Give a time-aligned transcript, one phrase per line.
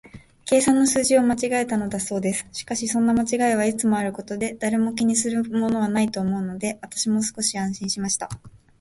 [0.45, 2.47] 計算の数字を間違えたのだそうです。
[2.53, 8.27] しかし、そんな間違いはいつもあることで、誰も気にするものはないというので、私も少し安心しました。